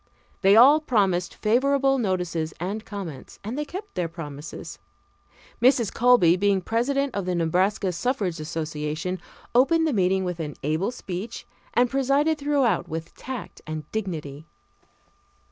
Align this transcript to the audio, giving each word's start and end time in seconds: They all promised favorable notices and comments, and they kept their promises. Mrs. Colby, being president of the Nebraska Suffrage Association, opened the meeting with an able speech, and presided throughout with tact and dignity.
They 0.41 0.55
all 0.55 0.79
promised 0.79 1.35
favorable 1.35 1.99
notices 1.99 2.55
and 2.59 2.83
comments, 2.83 3.37
and 3.43 3.55
they 3.55 3.65
kept 3.65 3.93
their 3.93 4.07
promises. 4.07 4.79
Mrs. 5.61 5.93
Colby, 5.93 6.35
being 6.35 6.59
president 6.59 7.13
of 7.13 7.27
the 7.27 7.35
Nebraska 7.35 7.91
Suffrage 7.91 8.39
Association, 8.39 9.21
opened 9.53 9.85
the 9.85 9.93
meeting 9.93 10.23
with 10.23 10.39
an 10.39 10.55
able 10.63 10.89
speech, 10.89 11.45
and 11.75 11.87
presided 11.87 12.39
throughout 12.39 12.89
with 12.89 13.13
tact 13.13 13.61
and 13.67 13.83
dignity. 13.91 14.47